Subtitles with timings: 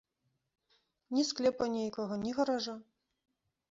[1.17, 2.75] Ні склепа нейкага, ні гаража.